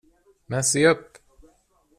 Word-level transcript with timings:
Men 0.49 0.63
se 0.69 0.85
upp. 0.93 1.19